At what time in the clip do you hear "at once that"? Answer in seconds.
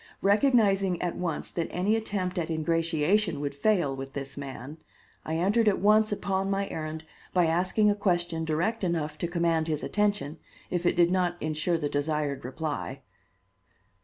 0.99-1.67